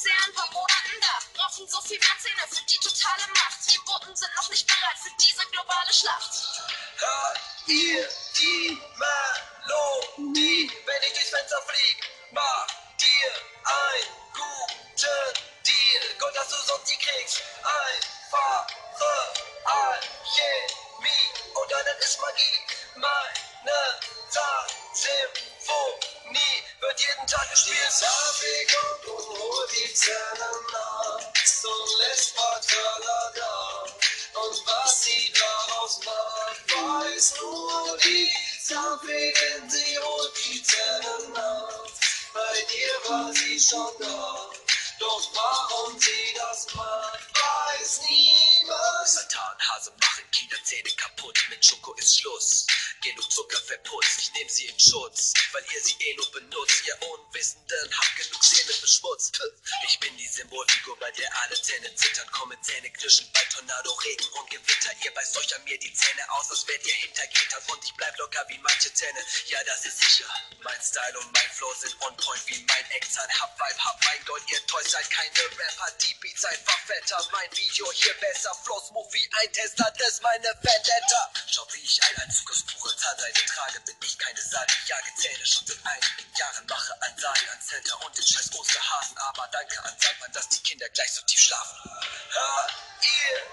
Yeah. 7.68 8.21
Satan, 49.32 49.94
machen 50.02 50.24
Kinderzähne 50.32 50.90
kaputt. 50.98 51.40
Mit 51.50 51.64
Schoko 51.64 51.94
ist 51.94 52.20
Schluss. 52.20 52.68
Genug 53.02 53.32
Zucker 53.32 53.60
verputzt, 53.60 54.20
ich 54.20 54.32
nehm 54.34 54.48
sie 54.48 54.68
in 54.68 54.80
Schutz, 54.80 55.34
weil 55.54 55.66
ihr 55.74 55.82
sie 55.82 55.96
eh 56.06 56.14
nur 56.18 56.32
benutzt. 56.32 56.84
Ihr 56.86 57.02
Unwissenden 57.02 57.90
habt 57.98 58.16
genug 58.16 58.44
Seelen 58.44 58.80
beschmutzt. 58.80 59.42
Ich 59.88 60.00
bin 60.00 60.16
die 60.18 60.28
Symbolfigur, 60.28 60.98
bei 61.00 61.10
der 61.12 61.30
alle 61.42 61.60
Zähne 61.62 61.94
zittern. 61.96 62.30
Kommen 62.32 62.62
Zähne 62.62 62.90
knirschen 62.92 63.28
bei 63.34 63.44
Tornado, 63.46 63.92
Regen 63.92 64.28
und 64.34 64.50
Gewitter. 64.50 64.92
Ihr 65.04 65.14
beißt 65.14 65.36
euch 65.38 65.56
an 65.56 65.64
mir 65.64 65.78
die 65.80 65.94
Zähne 65.94 66.32
aus, 66.32 66.50
als 66.52 66.68
wärt 66.68 66.86
ihr 66.86 66.94
hinter 66.94 67.26
Gittern. 67.28 67.64
Und 67.68 67.84
ich 67.84 67.94
bleib 67.96 68.18
locker 68.20 68.46
wie 68.50 68.58
manche 68.60 68.94
Zähne. 68.94 69.20
Ja, 69.48 69.64
das 69.64 69.86
ist 69.86 70.00
sicher. 70.00 70.30
Mein 70.62 70.80
Style 70.82 71.20
und 71.20 71.34
mein 71.34 71.50
Flow 71.52 71.74
sind 71.80 71.96
on 72.02 72.16
point 72.18 72.42
wie 72.48 72.64
mein 72.68 72.92
Ex-Zahn. 72.92 73.30
Hab 73.40 73.58
Vibe, 73.60 73.84
hab 73.84 74.06
mein 74.06 74.26
Gold, 74.26 74.44
ihr 74.48 74.66
täuscht 74.68 74.92
seid 74.92 75.10
keine 75.10 75.40
Rapper. 75.58 75.92
Die 76.02 76.14
Beats 76.22 76.46
einfach 76.46 76.80
fetter. 76.86 77.28
Mein 77.32 77.52
Video 77.58 77.92
hier 77.92 78.14
besser. 78.16 78.54
Flow 78.64 78.80
smooth 78.88 79.12
wie 79.14 79.30
ein 79.42 79.52
Tester, 79.54 79.92
das 79.98 80.08
ist 80.10 80.22
meine 80.22 80.50
Vendetta. 80.62 81.32
Schaut, 81.48 81.74
wie 81.74 81.82
ich 81.82 82.04
ein 82.04 82.18
Einzug 82.18 82.52
aus 82.52 82.66
Zahnseide 82.98 83.46
trage, 83.46 83.80
bin 83.82 83.96
ich 84.04 84.18
keine 84.18 84.42
Sage. 84.42 84.74
Jage 84.88 85.12
Zähne 85.18 85.46
schon 85.46 85.66
seit 85.68 85.80
einigen 85.86 86.36
Jahren. 86.38 86.66
Mache 86.68 86.94
Ansagen 87.02 87.50
an 87.50 87.62
Center 87.62 88.06
und 88.06 88.18
den 88.18 88.26
scheiß 88.26 88.52
Osterhasen. 88.54 89.18
Aber 89.18 89.48
danke 89.52 89.84
an 89.84 89.96
Sandmann, 90.00 90.32
dass 90.34 90.50
die 90.50 90.60
Kinder 90.64 90.90
gleich 90.90 91.12
so 91.12 91.22
tief 91.24 91.40
schlafen. 91.40 91.78
Hört 92.32 92.74
ihr 93.04 93.51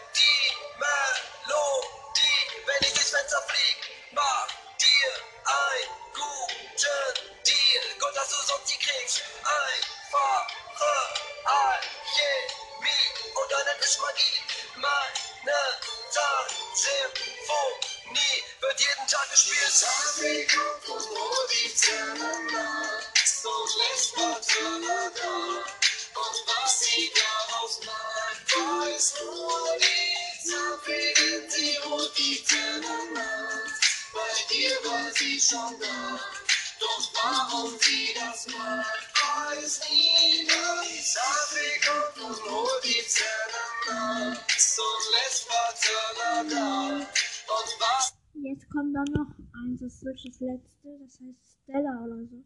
Jetzt 48.35 48.71
kommt 48.71 48.95
dann 48.95 49.13
noch 49.13 49.35
eins, 49.61 49.81
das 49.81 50.02
wird 50.04 50.19
das 50.25 50.41
letzte, 50.41 50.99
das 51.00 51.21
heißt 51.21 51.59
Stella 51.63 52.00
oder 52.04 52.25
so. 52.26 52.43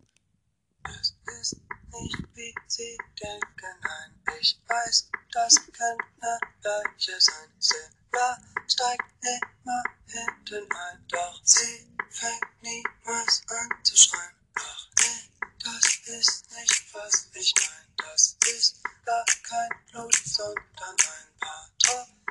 Es 0.85 1.17
ist 1.41 1.61
nicht 1.93 2.23
wie 2.35 2.55
sie 2.67 2.99
denken, 3.23 3.75
nein, 3.83 4.37
ich 4.41 4.61
weiß, 4.67 5.11
das 5.33 5.55
könnte 5.55 6.39
welche 6.63 7.21
sein. 7.21 7.49
Stella 7.61 8.39
steigt 8.67 9.05
immer 9.23 9.83
hinten 10.07 10.73
ein, 10.73 11.05
doch 11.09 11.41
sie 11.45 11.87
fängt 12.11 12.63
niemals 12.63 13.43
an 13.49 13.85
zu 13.85 13.97
schreien. 13.97 14.35
Doch 14.55 14.89
nee, 14.99 15.31
das 15.63 15.85
ist 16.09 16.51
nicht, 16.53 16.95
was 16.95 17.31
ich 17.35 17.55
mein, 17.57 17.95
das 17.97 18.37
ist 18.55 18.83
gar 19.05 19.25
kein 19.43 19.71
Blut, 19.91 20.15
sondern 20.25 20.57
ein 20.79 21.39
paar 21.39 21.71
Tropfen 21.79 22.22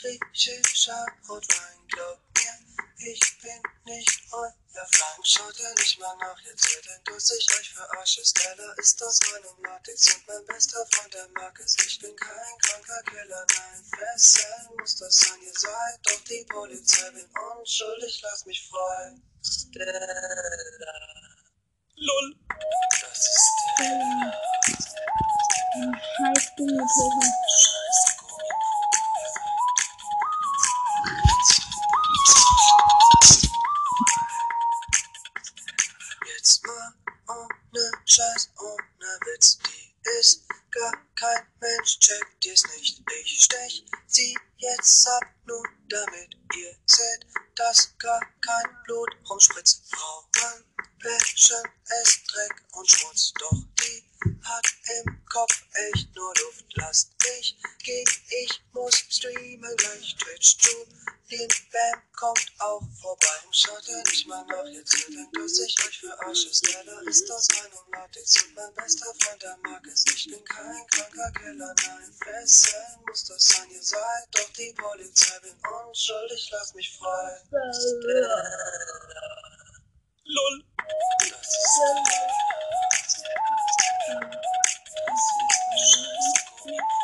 griechischer 0.00 1.06
Rotwein. 1.28 1.86
Glaub 1.88 2.18
mir, 2.36 3.10
ich 3.12 3.20
bin 3.42 3.62
nicht 3.84 4.22
euer 4.32 4.54
Feind. 4.74 5.26
Schaut 5.26 5.58
ihr 5.58 5.74
nicht 5.74 5.98
mal 5.98 6.16
nach, 6.16 6.40
jetzt 6.42 6.74
wird 6.74 6.88
ein 6.88 7.04
Duss 7.04 7.30
ich 7.32 7.46
euch 7.58 7.70
verarsche. 7.74 8.24
Stella 8.24 8.72
ist 8.78 9.02
aus 9.02 9.18
meinem 9.32 9.64
Latex 9.64 10.14
und 10.14 10.28
mein 10.28 10.46
bester 10.46 10.86
Freund, 10.92 11.14
der 11.14 11.28
mag 11.28 11.58
es. 11.60 11.76
Ich 11.86 11.98
bin 11.98 12.14
kein 12.16 12.58
kranker 12.62 13.02
Killer, 13.10 13.46
nein, 13.56 13.84
fesseln 13.98 14.76
muss 14.78 14.96
das 14.96 15.16
sein. 15.16 15.40
Ihr 15.42 15.52
seid 15.54 16.00
doch 16.04 16.24
die 16.24 16.44
Polizei, 16.48 17.10
bin 17.10 17.28
unschuldig, 17.58 18.20
lasst 18.22 18.46
mich 18.46 18.68
frei. 18.68 19.14
Stella. 19.42 19.90
Lol. 21.96 22.36
Das 23.00 23.18
ist 23.18 23.50
Stella. 23.74 24.32
Scheiß 25.72 26.50
Gummipulver. 26.56 27.20
Scheiß 27.22 27.49
denkt, 64.90 65.36
dass 65.36 65.58
ich 65.58 65.76
euch 65.86 66.00
verarsche. 66.00 66.54
Stella 66.54 67.00
ist 67.02 67.30
aus 67.30 67.46
meinem 67.54 67.92
Latex 67.92 68.44
und 68.44 68.54
mein 68.54 68.74
bester 68.74 69.12
Freund, 69.20 69.42
der 69.42 69.56
mag 69.62 69.86
es. 69.86 70.04
Ich 70.14 70.26
bin 70.30 70.44
kein 70.44 70.86
kranker 70.88 71.32
Killer, 71.32 71.74
nein, 71.86 72.12
fesseln 72.24 73.04
muss 73.06 73.24
das 73.24 73.44
sein. 73.44 73.70
Ihr 73.70 73.82
seid 73.82 74.28
doch 74.32 74.50
die 74.52 74.72
Polizei, 74.76 75.38
bin 75.40 75.56
unschuldig, 75.86 76.50
lasst 76.52 76.74
mich 76.74 76.96
frei. 76.98 77.40
Stella. 77.46 78.44
Lol. 80.24 80.64
Das 81.30 81.48
ist 81.48 81.70
Scheiß 81.76 82.04
Gummi. 86.62 86.78
So, 86.78 86.99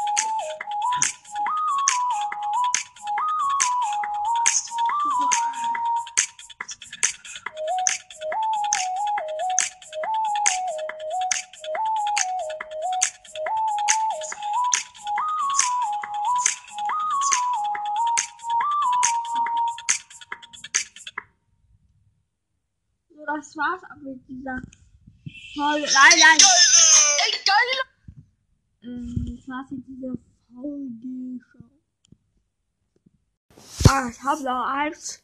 das 24.06 24.14
war's 24.14 24.14
aber 24.14 24.14
mit 24.14 24.28
dieser 24.28 24.60
Folge. 25.54 25.86
Nein, 25.92 26.18
nein. 26.20 26.38
Ey, 27.24 27.32
geil! 27.44 27.70
Ähm, 28.82 29.36
das 29.36 29.48
war's 29.48 29.70
mit 29.70 29.86
dieser 29.86 30.14
Folge. 30.54 31.40
Ah, 33.88 34.08
ich 34.10 34.22
habe 34.22 34.42
noch 34.42 34.66
eins. 34.66 35.22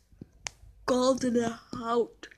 Goldene 0.86 1.58
Haut. 1.72 2.28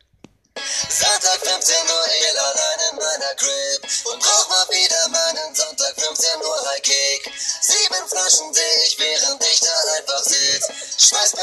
Freitag 1.14 1.46
15 1.46 1.77
Uhr, 1.79 2.07
ill 2.27 2.38
allein 2.38 2.81
in 2.90 2.96
meiner 2.98 3.35
Crib. 3.37 3.83
Und 4.03 4.18
brauch 4.18 4.48
mal 4.48 4.66
wieder 4.70 5.09
meinen 5.11 5.55
Sonntag 5.55 5.94
15 5.94 6.42
Uhr 6.42 6.70
High 6.70 6.83
Kick. 6.83 7.31
Sieben 7.62 8.09
Flaschen 8.09 8.53
seh 8.53 8.74
ich, 8.85 8.98
während 8.98 9.40
ich 9.44 9.61
da 9.61 9.70
einfach 9.96 10.24
sitz. 10.24 10.66
Schmeiß 11.07 11.35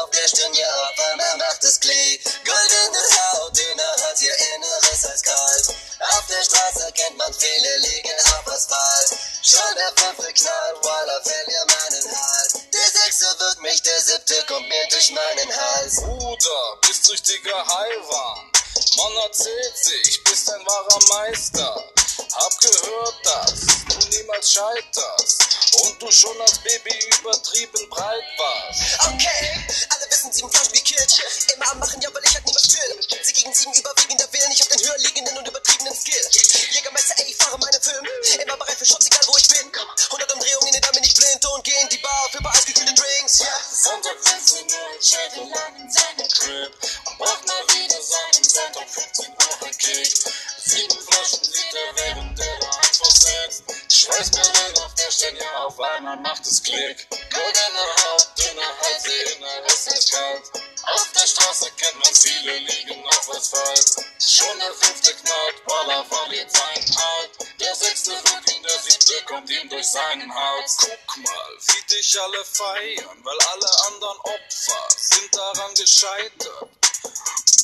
auf 0.00 0.10
der 0.12 0.28
Stirn, 0.28 0.54
ja, 0.54 0.72
aber 0.72 1.16
mir 1.16 1.44
macht 1.44 1.62
es 1.62 1.78
Klick. 1.78 2.24
Goldene 2.24 3.04
Haut, 3.20 3.52
dünner 3.54 3.94
hat 4.08 4.18
ihr 4.22 4.34
Inneres 4.54 5.04
als 5.04 5.22
kalt. 5.22 5.76
Auf 6.08 6.24
der 6.28 6.44
Straße 6.44 6.90
kennt 6.94 7.18
man 7.18 7.34
viele 7.34 7.76
liegen 7.84 8.18
auf 8.32 8.48
Asphalt. 8.48 9.12
Schall 9.42 9.74
der 9.74 9.92
fünfte 10.04 10.32
Knall, 10.32 10.74
voila, 10.80 11.20
fällt 11.20 11.48
ihr 11.48 11.66
meinen 11.68 12.16
Hals. 12.16 12.52
Der 12.72 13.02
sechste 13.02 13.26
wird 13.40 13.60
mich, 13.60 13.82
der 13.82 14.00
siebte 14.00 14.42
kommt 14.48 14.70
mir 14.70 14.88
durch 14.88 15.10
meinen 15.10 15.54
Hals. 15.54 15.96
Bruder, 15.96 16.78
bist 16.80 17.04
süchtiger 17.04 17.66
Heilwahn. 17.66 18.57
Man 18.78 19.12
erzählt 19.24 19.76
sich, 19.76 20.22
bist 20.22 20.50
ein 20.52 20.60
wahrer 20.64 21.26
Meister. 21.26 21.84
Hab 22.34 22.60
gehört, 22.60 23.14
dass 23.24 23.60
du 23.88 24.08
niemals 24.08 24.52
scheiterst 24.52 25.42
und 25.82 26.02
du 26.02 26.10
schon 26.10 26.40
als 26.42 26.58
Baby 26.58 26.94
übertrieben 27.20 27.88
breit 27.88 28.24
warst. 28.38 28.80
Okay, 29.06 29.66
alle 29.90 30.10
wissen, 30.10 30.32
sieben 30.32 30.50
Flaschen 30.50 30.72
gekillt. 30.72 31.22
Immer 31.54 31.70
am 31.72 31.78
Machen, 31.78 32.00
ja, 32.00 32.12
weil 32.12 32.22
ich 32.24 32.34
halt 32.34 32.44
niemals 32.46 32.64
still. 32.64 33.00
Sie 33.22 33.32
gegen 33.32 33.54
sieben 33.54 33.72
überwiegender 33.74 34.32
Willen, 34.32 34.52
ich 34.52 34.60
hab 34.60 34.68
den 34.68 34.80
höher 34.86 34.98
liegenden 34.98 35.36
und 35.38 35.48
übertriebenen 35.48 35.94
Skill. 35.94 36.24
Jägermeister, 36.70 37.14
ey, 37.18 37.30
ich 37.30 37.36
fahre 37.36 37.58
meine 37.58 37.80
Filme. 37.80 38.08
Immer 38.42 38.56
bereit 38.56 38.78
für 38.78 38.86
Schutz, 38.86 39.06
egal 39.06 39.22
wo 39.26 39.36
ich 39.36 39.48
bin. 39.48 39.72
100 40.10 40.32
Umdrehungen, 40.32 40.74
in 40.74 40.80
der 40.80 40.92
bin 40.92 41.04
ich 41.04 41.14
blind 41.14 41.44
und 41.44 41.64
geh 41.64 41.80
in 41.80 41.88
die 41.88 41.98
Bar 41.98 42.28
für 42.30 42.42
paar 42.42 42.54
eisgekühlte 42.54 42.94
Drinks. 42.94 43.40
Yeah. 43.40 43.48
Sonntag 43.72 44.16
15 44.22 44.64
Uhr, 44.64 44.76
ich 44.98 45.06
chillte 45.06 45.40
lang 45.48 45.76
in 45.80 45.90
seinem 45.90 46.28
Crib 46.28 46.72
und 47.04 47.18
braucht 47.18 47.46
mal 47.46 47.62
wieder 47.74 48.00
seinen 48.02 48.44
Sonntag 48.44 48.88
15 48.88 49.28
Uhr 49.28 49.48
Kick. 49.78 50.14
Sieben 50.64 50.98
Flaschen 51.00 51.44
sieht 51.44 51.74
er, 51.74 52.17
da 52.34 52.44
einfach 52.44 53.10
sitzt. 53.10 53.64
Schweißperlen 53.88 54.78
auf 54.78 54.94
der 54.94 55.10
Stirn, 55.10 55.36
ja, 55.36 55.64
auf 55.64 55.80
einmal 55.80 56.16
macht 56.18 56.46
es 56.46 56.62
Klick. 56.62 57.06
Goldene 57.10 57.84
Haut, 58.02 58.28
dünner 58.38 58.72
Hals, 58.82 59.04
Inner 59.04 59.66
ist 59.66 60.12
kalt. 60.12 60.42
Auf 60.94 61.12
der 61.12 61.26
Straße 61.26 61.70
kennt 61.76 61.94
man 62.04 62.14
viele 62.14 62.58
liegen 62.58 63.06
auf 63.06 63.30
Asphalt. 63.36 64.06
Schon 64.18 64.58
der 64.58 64.72
fünfte 64.72 65.14
knallt, 65.14 65.64
Baller 65.66 66.04
verliert 66.04 66.50
seinen 66.50 66.96
Halt. 66.96 67.30
Der 67.60 67.74
sechste 67.74 68.12
wird 68.12 68.52
ihn, 68.54 68.62
der 68.62 68.78
siebte 68.78 69.24
kommt 69.26 69.50
ihm 69.50 69.68
durch 69.68 69.86
seinen 69.86 70.34
Hals. 70.34 70.76
Guck 70.80 71.16
mal, 71.24 71.50
wie 71.66 71.94
dich 71.94 72.20
alle 72.20 72.44
feiern, 72.44 73.18
weil 73.22 73.38
alle 73.52 73.70
anderen 73.88 74.18
Opfer 74.20 74.88
sind 74.96 75.34
daran 75.34 75.74
gescheitert. 75.74 76.68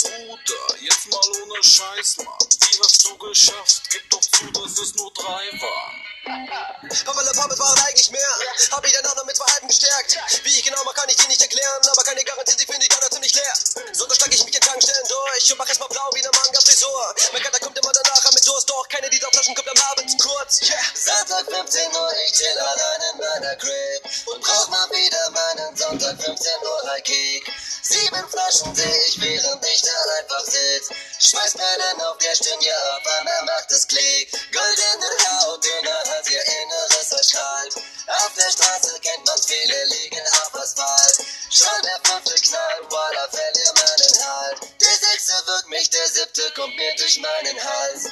Bruder, 0.03 0.81
jetzt 0.81 1.09
mal 1.11 1.43
ohne 1.43 1.63
Scheiß, 1.63 2.19
Mann. 2.19 2.39
Wie 2.61 2.79
hast 2.79 3.07
du 3.07 3.17
geschafft? 3.19 3.83
Gib 3.91 4.11
doch 4.11 4.21
zu, 4.21 4.44
dass 4.53 4.79
es 4.79 4.95
nur 4.97 5.11
drei 5.13 5.61
waren. 5.61 6.14
Pappele 6.25 7.33
Pappes 7.37 7.59
waren 7.59 7.79
eigentlich 7.85 8.11
mehr. 8.11 8.33
Hab 8.71 8.85
ich 8.87 8.93
dann 8.93 9.05
auch 9.07 9.17
noch 9.17 9.27
mit 9.27 9.37
zwei 9.37 9.45
Halben 9.53 9.69
gestärkt. 9.69 10.17
Wie 10.45 10.59
ich 10.59 10.65
genau 10.65 10.83
mal 10.85 10.95
kann 10.95 11.09
ich 11.09 11.17
dir 11.17 11.29
nicht 11.29 11.41
erklären, 11.41 11.83
aber 11.93 12.03
keine 12.03 12.25
Garantie, 12.25 12.57
sie 12.57 12.65
finde 12.65 12.83
ich 12.83 12.89
gerade 12.89 13.11
ziemlich 13.11 13.35
leer. 13.35 13.53
So, 13.93 14.09
schlag 14.09 14.33
ich 14.33 14.45
mich 14.45 14.55
in 14.55 14.61
Tankstellen 14.61 15.07
durch 15.07 15.53
und 15.53 15.59
mach 15.59 15.69
erstmal 15.69 15.89
blau 15.89 16.09
wie 16.15 16.21
eine 16.21 16.31
Manga-Frisur. 16.33 17.15
Mein 17.33 17.43
Kater 17.43 17.61
kommt 17.61 17.79
immer 17.79 17.93
danach 17.93 18.33
mit 18.33 18.47
Durst, 18.47 18.71
doch 18.71 18.89
keine 18.89 19.11
dieser 19.11 19.29
Flaschen 19.33 19.55
kommt 19.55 19.69
am 19.69 19.83
Abend 19.91 20.23
kurz. 20.23 20.63
Yeah. 20.63 20.81
Samstag 20.95 21.45
15 21.45 21.95
Uhr, 21.95 22.13
ich 22.27 22.33
chill 22.33 22.59
allein 22.59 23.01
in 23.13 23.19
meiner 23.21 23.57
Crib 23.57 24.03
und 24.27 24.41
brauch 24.41 24.69
mal 24.69 24.89
wieder 24.91 25.31
meinen 25.31 25.77
Sonntag 25.77 26.17
15 26.23 26.53
Uhr 26.63 26.91
High 26.91 27.03
Kick. 27.03 27.53
Sieben 27.83 28.29
Flaschen 28.31 28.75
seh 28.75 28.97
ich, 29.09 29.21
während 29.21 29.65
ich 29.67 29.83
da 29.83 29.93
einfach 30.19 30.45
sitz. 30.47 30.89
Schweißperlen 31.21 32.01
auf 32.01 32.17
der 32.19 32.35
Stirn, 32.35 32.61
ja, 32.61 32.77
auf 32.97 33.07
einmal 33.19 33.45
macht 33.45 33.71
es 33.71 33.87
Klick. 33.87 34.33
Goldene 34.53 35.11
Haut, 35.29 35.63
dünner 35.63 36.14
Hals, 36.15 36.31
ihr 36.31 36.43
Inneres 36.43 37.33
kalt. 37.33 37.77
Auf 38.07 38.33
der 38.37 38.51
Straße 38.51 39.01
kennt 39.01 39.27
man 39.27 39.39
viele, 39.47 39.85
liegen 39.87 40.21
auf 40.21 40.55
Asphalt. 40.55 41.27
Schon 41.51 41.83
der 41.83 42.01
fünfte 42.05 42.35
Knall, 42.41 42.83
voila, 42.89 43.29
verlier 43.29 43.73
meinen 43.75 44.25
Halt. 44.25 44.61
Der 44.81 45.09
sechste 45.09 45.33
wirkt 45.47 45.69
mich, 45.69 45.91
der 45.91 46.07
siebte 46.09 46.43
kommt 46.55 46.77
mir 46.77 46.95
durch 46.97 47.21
meinen 47.21 47.65
Hals. 47.65 48.11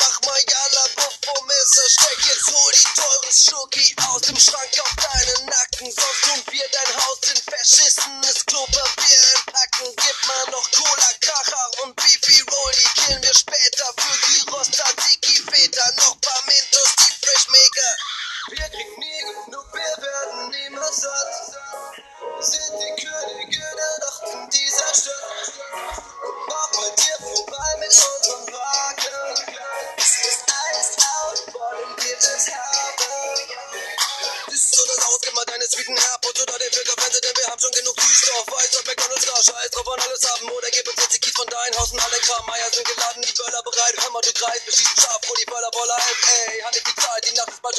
Mach 0.00 0.20
mal 0.22 0.42
Jalla, 0.48 0.84
bevor 0.96 1.46
Messer 1.46 1.88
steckt. 1.90 2.24
Jetzt 2.26 2.46
hol 2.48 2.72
die 2.72 3.00
teuren 3.00 3.32
Schurki 3.32 3.96
aus 4.08 4.22
dem 4.22 4.38
Schrank 4.38 4.72
auf 4.80 4.94
deinen 4.96 5.46
Nacken. 5.46 5.92
Sonst 5.92 6.22
tun 6.24 6.42
wir 6.50 6.68
dein 6.72 6.96
Haus 7.04 7.18
in 7.30 7.42
verschissenes 7.42 8.46
Klopapier 8.46 9.49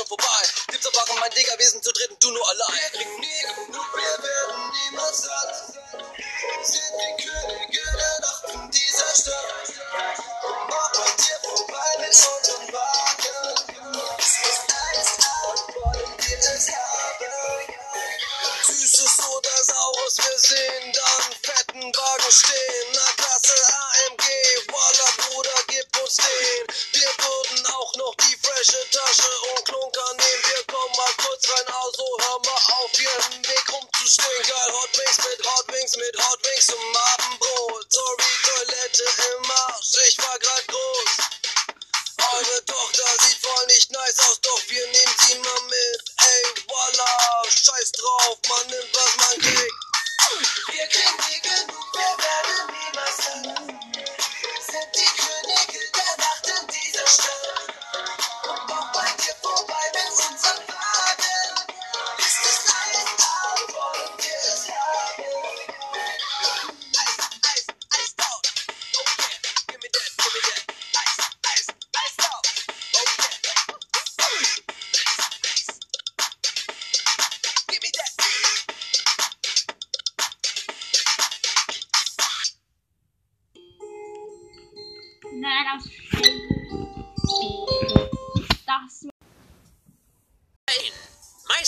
schon 0.02 0.08
vorbei. 0.08 0.42
Gibt's 0.68 0.86
erwachen, 0.86 1.20
mein 1.20 1.32
Digger, 1.32 1.58
wir 1.58 1.70
sind 1.70 1.84
zu 1.84 1.92
dritt 1.92 2.12
und 2.12 2.24
du 2.24 2.32
nur 2.32 2.50
allein. 2.50 3.01